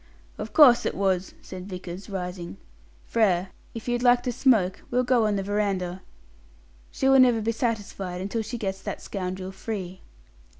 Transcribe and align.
"Of 0.39 0.51
course 0.51 0.83
it 0.87 0.95
was," 0.95 1.35
said 1.43 1.69
Vickers, 1.69 2.09
rising. 2.09 2.57
"Frere, 3.05 3.49
if 3.75 3.87
you'd 3.87 4.01
like 4.01 4.23
to 4.23 4.31
smoke, 4.31 4.81
we'll 4.89 5.03
go 5.03 5.27
on 5.27 5.35
the 5.35 5.43
verandah. 5.43 6.01
She 6.89 7.07
will 7.07 7.19
never 7.19 7.39
be 7.39 7.51
satisfied 7.51 8.19
until 8.19 8.41
she 8.41 8.57
gets 8.57 8.81
that 8.81 8.99
scoundrel 9.03 9.51
free." 9.51 10.01